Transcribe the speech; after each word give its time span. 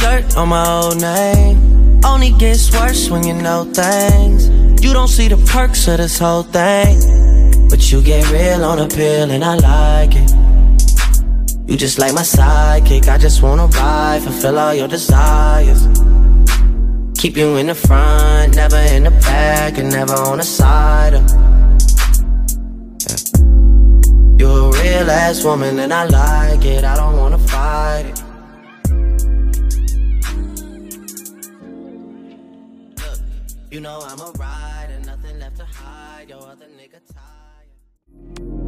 dirt 0.00 0.36
on 0.36 0.48
my 0.48 0.66
old 0.66 1.00
name. 1.00 2.00
Only 2.04 2.32
gets 2.32 2.72
worse 2.72 3.10
when 3.10 3.22
you 3.26 3.34
know 3.34 3.64
things. 3.72 4.48
You 4.82 4.92
don't 4.92 5.08
see 5.08 5.28
the 5.28 5.36
perks 5.52 5.86
of 5.88 5.98
this 5.98 6.18
whole 6.18 6.42
thing. 6.42 7.68
But 7.68 7.92
you 7.92 8.02
get 8.02 8.30
real 8.30 8.64
on 8.64 8.78
a 8.78 8.88
pill 8.88 9.30
and 9.30 9.44
I 9.44 9.54
like 9.56 10.12
it. 10.14 10.30
You 11.68 11.76
just 11.76 11.98
like 11.98 12.14
my 12.14 12.22
sidekick, 12.22 13.08
I 13.08 13.16
just 13.18 13.42
wanna 13.42 13.66
ride, 13.66 14.22
fulfill 14.22 14.58
all 14.58 14.74
your 14.74 14.88
desires. 14.88 15.86
Keep 17.16 17.36
you 17.36 17.56
in 17.58 17.66
the 17.66 17.74
front, 17.74 18.56
never 18.56 18.80
in 18.96 19.04
the 19.04 19.10
back, 19.10 19.78
and 19.78 19.90
never 19.90 20.14
on 20.14 20.38
the 20.38 20.44
side. 20.44 21.12
Yeah. 23.04 23.18
You're 24.38 24.68
a 24.68 24.82
real 24.82 25.10
ass 25.10 25.44
woman, 25.44 25.78
and 25.78 25.92
I 25.92 26.06
like 26.06 26.64
it, 26.64 26.82
I 26.82 26.96
don't 26.96 27.16
wanna 27.18 27.38
fight 27.38 28.06
it. 28.06 28.29
You 33.70 33.80
know 33.80 34.00
I'm 34.04 34.20
a 34.20 34.32
rider, 34.32 34.98
nothing 35.06 35.38
left 35.38 35.56
to 35.58 35.64
hide, 35.64 36.28
your 36.28 36.42
other 36.42 36.66
nigga 36.66 37.00
tired. 37.14 38.59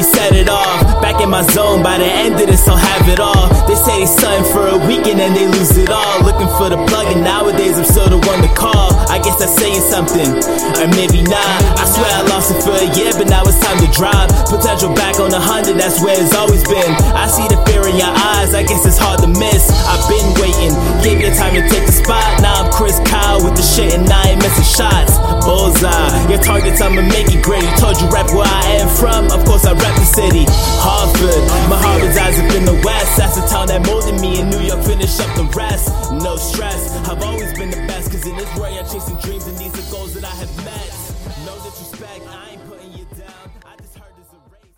Me 0.00 0.12
set 0.16 0.32
it 0.32 0.48
off. 0.48 1.02
Back 1.02 1.20
in 1.20 1.28
my 1.28 1.42
zone, 1.52 1.82
by 1.82 1.98
the 1.98 2.08
end 2.08 2.40
of 2.40 2.46
this, 2.46 2.66
I'll 2.68 2.76
have 2.76 3.08
it 3.08 3.20
all. 3.20 3.48
They 3.68 3.76
say 3.76 4.00
they 4.00 4.06
something 4.08 4.48
for 4.52 4.64
a 4.68 4.78
weekend 4.88 5.20
and 5.20 5.36
they 5.36 5.46
lose 5.46 5.76
it 5.76 5.90
all. 5.90 6.24
Looking 6.24 6.48
for 6.56 6.68
the 6.72 6.80
plug, 6.88 7.12
and 7.12 7.22
nowadays 7.22 7.76
I'm 7.76 7.84
still 7.84 8.08
the 8.08 8.20
one 8.20 8.40
to 8.40 8.50
call. 8.56 8.96
I 9.12 9.20
guess 9.20 9.36
that's 9.36 9.54
saying 9.60 9.84
something, 9.84 10.28
or 10.80 10.88
maybe 10.96 11.20
not. 11.20 11.56
I 11.76 11.84
swear 11.84 12.08
I 12.08 12.22
lost 12.32 12.54
it 12.54 12.60
for 12.64 12.72
a 12.72 12.88
year, 12.96 13.12
but 13.12 13.28
now 13.28 13.44
it's 13.44 13.60
time 13.60 13.76
to 13.84 13.90
drop. 13.92 14.32
Potential 14.48 14.94
back 14.94 15.20
on 15.20 15.32
a 15.34 15.40
hundred, 15.40 15.76
that's 15.76 16.00
where 16.00 16.16
it's 16.16 16.34
always 16.34 16.64
been. 16.64 16.92
I 17.12 17.28
see 17.28 17.44
the 17.48 17.60
fear 17.68 17.84
in 17.84 17.96
your 18.00 18.12
eyes, 18.32 18.54
I 18.56 18.62
guess 18.64 18.86
it's 18.86 18.98
hard 18.98 19.20
to 19.20 19.28
miss. 19.28 19.68
I've 19.84 20.04
been 20.08 20.28
waiting, 20.40 20.72
gave 21.04 21.20
you 21.20 21.28
time 21.36 21.54
to 21.58 21.64
take 21.68 21.84
the 21.84 21.92
spot. 21.92 22.24
Now 22.40 22.64
I'm 22.64 22.68
Chris 22.72 22.96
Kyle 23.04 23.42
with 23.44 23.56
the 23.56 23.66
shit, 23.66 23.92
and 23.92 24.08
I 24.08 24.32
ain't 24.32 24.40
missing 24.40 24.64
shots. 24.64 25.18
Bullseye, 25.44 26.30
your 26.30 26.40
targets, 26.40 26.80
I'ma 26.80 27.02
make 27.02 27.28
it 27.34 27.44
great. 27.44 27.66
Told 27.76 28.00
you 28.00 28.08
rap 28.08 28.32
where 28.32 28.48
I 28.48 28.59
from, 28.98 29.30
of 29.30 29.44
course 29.44 29.64
I 29.66 29.72
rap 29.72 29.94
the 29.94 30.04
city. 30.04 30.44
Harvard, 30.80 31.44
my 31.68 31.76
heart 31.76 32.02
resides 32.02 32.38
up 32.38 32.50
in 32.54 32.64
the 32.64 32.80
west. 32.84 33.16
That's 33.16 33.34
the 33.36 33.46
town 33.46 33.66
that 33.68 33.84
molded 33.86 34.20
me, 34.20 34.40
In 34.40 34.50
New 34.50 34.60
York 34.60 34.82
finish 34.84 35.20
up 35.20 35.34
the 35.36 35.44
rest. 35.56 35.88
No 36.12 36.36
stress, 36.36 36.96
I've 37.08 37.22
always 37.22 37.52
been 37.58 37.70
the 37.70 37.84
best, 37.86 38.10
cause 38.10 38.26
in 38.26 38.36
this 38.36 38.48
world 38.56 38.76
I'm 38.76 38.84
chasing 38.88 39.16
dreams, 39.22 39.46
and 39.46 39.56
these 39.58 39.72
are 39.74 39.90
goals 39.90 40.14
that 40.14 40.24
I 40.24 40.34
have 40.40 40.56
met. 40.64 40.90
No 41.46 41.54
disrespect, 41.62 42.26
I 42.28 42.50
ain't 42.52 42.64
putting 42.68 42.92
you 42.92 43.04
down. 43.16 43.50
I 43.66 43.76
just 43.76 43.96
heard 43.98 44.12
there's 44.16 44.32
a 44.34 44.38
race. 44.50 44.76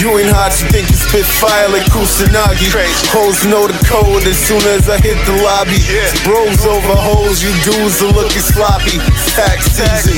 You 0.00 0.16
ain't 0.16 0.32
hot, 0.32 0.56
you 0.56 0.64
think 0.72 0.88
you 0.88 0.96
spit 0.96 1.28
fire 1.28 1.68
like 1.68 1.84
Kusanagi. 1.92 2.72
Hoes 3.12 3.44
know 3.44 3.68
the 3.68 3.76
code 3.84 4.24
as 4.24 4.40
soon 4.40 4.64
as 4.72 4.88
I 4.88 4.96
hit 4.96 5.20
the 5.28 5.36
lobby. 5.44 5.76
Bros 6.24 6.64
over 6.64 6.96
hoes, 6.96 7.44
you 7.44 7.52
dudes 7.60 8.00
are 8.00 8.08
looking 8.08 8.40
sloppy. 8.40 8.96
Tax 9.36 9.76
season, 9.76 10.16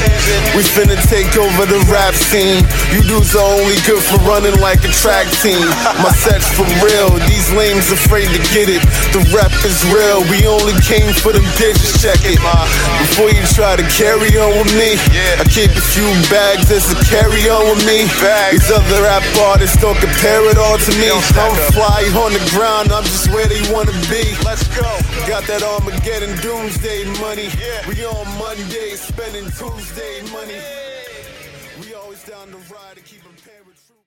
We 0.54 0.62
finna 0.62 0.94
take 1.10 1.34
over 1.34 1.66
the 1.66 1.82
rap 1.90 2.14
scene. 2.14 2.62
You 2.94 3.02
dudes 3.02 3.34
are 3.34 3.42
only 3.42 3.74
good 3.82 3.98
for 3.98 4.22
running 4.22 4.54
like 4.62 4.86
a 4.86 4.92
track 4.94 5.26
team. 5.42 5.66
My 5.98 6.14
set's 6.14 6.46
for 6.54 6.62
real, 6.78 7.18
these 7.26 7.50
lames 7.50 7.90
afraid 7.90 8.30
to 8.30 8.40
get 8.54 8.70
it. 8.70 8.86
The 9.10 9.26
rap 9.34 9.50
is 9.66 9.82
real, 9.90 10.22
we 10.30 10.46
only 10.46 10.78
came 10.86 11.10
for 11.10 11.34
them 11.34 11.46
digits, 11.58 11.98
check 11.98 12.22
it. 12.22 12.38
Before 12.38 13.34
you 13.34 13.42
try 13.50 13.74
to 13.74 13.86
carry 13.90 14.30
on 14.38 14.62
with 14.62 14.70
me, 14.78 14.94
I 15.42 15.44
keep 15.50 15.74
a 15.74 15.84
few 15.90 16.06
bags 16.30 16.70
as 16.70 16.86
a 16.94 16.98
carry 17.10 17.50
on 17.50 17.66
with 17.66 17.82
me. 17.82 18.06
These 18.54 18.70
other 18.70 18.91
rap 19.00 19.22
artists 19.48 19.80
don't 19.80 19.96
compare 19.98 20.44
it 20.50 20.58
all 20.58 20.76
to 20.76 20.92
me. 21.00 21.08
I'm 21.08 21.56
fly 21.72 22.02
on 22.18 22.32
the 22.32 22.42
ground, 22.52 22.92
I'm 22.92 23.04
just 23.04 23.30
where 23.32 23.46
they 23.46 23.62
wanna 23.72 23.92
be. 24.10 24.34
Let's 24.44 24.66
go. 24.76 24.84
Got 25.26 25.46
that 25.46 25.62
Armageddon 25.62 26.36
doomsday 26.42 27.04
money. 27.20 27.48
We 27.88 28.04
on 28.04 28.26
Monday, 28.36 28.96
spending 28.96 29.46
Tuesday 29.54 30.20
money. 30.32 30.58
We 31.80 31.94
always 31.94 32.22
down 32.24 32.48
to 32.50 32.58
ride 32.72 32.96
to 32.96 33.02
keep 33.02 33.22
a 33.22 33.32
parent 33.40 33.76
true. 33.86 34.02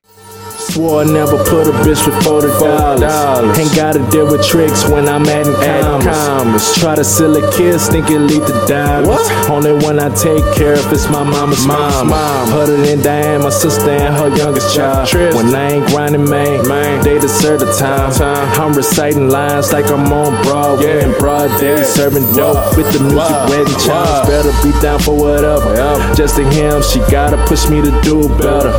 Swore 0.74 1.02
I 1.02 1.06
never 1.06 1.38
put 1.44 1.68
a 1.68 1.74
bitch 1.84 2.04
before 2.06 2.42
the 2.42 2.52
dollars. 2.60 3.58
Ain't 3.58 3.76
gotta 3.76 4.00
deal 4.12 4.28
with 4.30 4.46
tricks 4.46 4.88
when 4.90 5.08
I'm 5.08 5.26
adding 5.26 5.56
commas. 5.56 6.25
Try 6.56 6.96
to 6.96 7.04
seal 7.04 7.36
a 7.36 7.52
kiss, 7.52 7.90
think 7.90 8.10
it 8.10 8.20
lead 8.20 8.46
to 8.48 8.66
diamonds. 8.68 9.28
Only 9.50 9.74
when 9.74 10.00
I 10.00 10.10
take 10.10 10.44
care 10.56 10.74
if 10.74 10.92
it's 10.92 11.10
my 11.10 11.24
mama's 11.24 11.66
mom. 11.66 12.14
Other 12.14 12.78
than 12.78 13.02
Diane, 13.02 13.42
my 13.42 13.50
sister 13.50 13.90
and 13.90 14.16
her 14.16 14.36
youngest 14.38 14.76
child. 14.76 15.12
When 15.36 15.54
I 15.54 15.74
ain't 15.74 15.88
grinding, 15.88 16.30
man, 16.30 17.04
they 17.04 17.20
deserve 17.20 17.60
the 17.60 17.72
time. 17.74 18.12
time. 18.14 18.48
I'm 18.62 18.74
reciting 18.74 19.30
lines 19.30 19.74
like 19.74 19.86
I'm 19.92 20.12
on 20.14 20.32
Broadway 20.44 21.04
and 21.04 21.14
broad 21.16 21.60
day, 21.60 21.84
serving 21.84 22.24
dope 22.36 22.78
with 22.78 22.92
the 22.94 23.04
music 23.04 23.50
wedding 23.50 23.80
chimes. 23.84 24.28
Better 24.28 24.54
be 24.64 24.72
down 24.82 25.00
for 25.00 25.16
whatever. 25.16 25.76
Just 26.16 26.36
to 26.38 26.44
him, 26.50 26.82
she 26.82 27.00
gotta 27.12 27.38
push 27.48 27.68
me 27.70 27.82
to 27.82 27.92
do 28.02 28.30
better. 28.38 28.72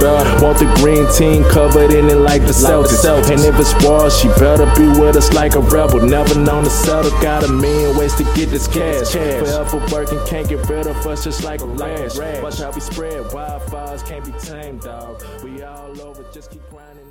Want 0.43 0.59
the 0.59 0.73
green 0.81 1.07
team 1.13 1.45
covered 1.51 1.93
in 1.93 2.09
it 2.09 2.17
like 2.17 2.43
the 2.43 2.53
Celtics. 2.53 3.05
And 3.31 3.41
if 3.41 3.59
it's 3.59 3.75
war, 3.85 4.11
she 4.11 4.29
better 4.41 4.67
be 4.77 4.89
with 5.01 5.17
us 5.17 5.33
like 5.33 5.55
a 5.55 5.61
rebel. 5.61 6.01
Never 6.01 6.39
known 6.39 6.65
to 6.65 6.71
settle. 6.71 7.11
Got 7.21 7.45
a 7.45 7.49
million 7.67 7.97
ways 7.97 8.15
to 8.15 8.25
get 8.35 8.51
this 8.51 8.69
cash. 8.69 9.13
Forever 9.13 9.79
working, 9.93 10.21
can't 10.27 10.49
get 10.49 10.69
rid 10.69 10.87
of 10.87 11.07
us 11.07 11.25
just 11.25 11.45
like 11.45 11.61
a 11.61 11.67
rash. 11.67 12.17
Watch 12.43 12.59
how 12.59 12.71
we 12.71 12.81
spread. 12.81 13.25
Wildfires 13.27 14.07
can't 14.07 14.25
be 14.25 14.33
tamed, 14.33 14.83
dog. 14.83 15.23
We 15.43 15.63
all 15.63 16.01
over, 16.01 16.25
just 16.33 16.51
keep 16.51 16.63
grinding. 16.71 17.07